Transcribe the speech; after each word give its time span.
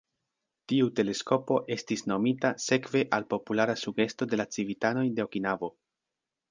Tiu 0.71 0.87
teleskopo 0.99 1.57
estis 1.75 2.03
nomita 2.13 2.51
sekve 2.69 3.05
al 3.19 3.29
populara 3.35 3.79
sugesto 3.87 4.31
de 4.35 4.43
la 4.43 4.51
civitanoj 4.59 5.07
de 5.21 5.29
Okinavo. 5.31 5.75